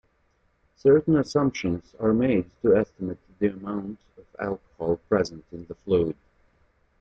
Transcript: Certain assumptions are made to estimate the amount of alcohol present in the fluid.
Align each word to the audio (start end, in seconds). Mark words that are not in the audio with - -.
Certain 0.77 1.15
assumptions 1.17 1.93
are 1.99 2.11
made 2.11 2.49
to 2.63 2.75
estimate 2.75 3.19
the 3.37 3.49
amount 3.49 3.99
of 4.17 4.25
alcohol 4.39 4.97
present 5.07 5.45
in 5.51 5.63
the 5.67 5.75
fluid. 5.75 6.15